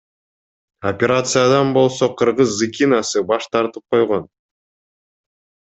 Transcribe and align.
Операциядан 0.91 1.67
болсо 1.75 2.09
кыргыз 2.23 2.49
Зыкинасы 2.63 3.25
баш 3.29 3.43
тартып 3.53 3.85
койгон. 3.95 4.25